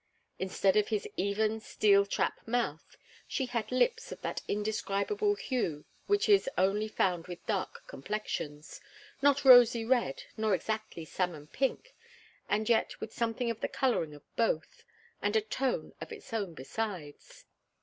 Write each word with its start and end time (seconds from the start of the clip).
Instead 0.39 0.75
of 0.75 0.87
his 0.87 1.07
even, 1.15 1.59
steel 1.59 2.07
trap 2.07 2.39
mouth, 2.47 2.97
she 3.27 3.45
had 3.45 3.71
lips 3.71 4.11
of 4.11 4.19
that 4.21 4.41
indescribable 4.47 5.35
hue 5.35 5.85
which 6.07 6.27
is 6.27 6.49
only 6.57 6.87
found 6.87 7.27
with 7.27 7.45
dark 7.45 7.83
complexions 7.85 8.81
not 9.21 9.45
rosy 9.45 9.85
red, 9.85 10.23
nor 10.35 10.55
exactly 10.55 11.05
salmon 11.05 11.45
pink, 11.45 11.93
and 12.49 12.67
yet 12.67 12.99
with 12.99 13.13
something 13.13 13.51
of 13.51 13.61
the 13.61 13.67
colouring 13.67 14.15
of 14.15 14.23
both, 14.35 14.83
and 15.21 15.35
a 15.35 15.41
tone 15.41 15.93
of 16.01 16.11
its 16.11 16.33
own 16.33 16.55
besides. 16.55 17.45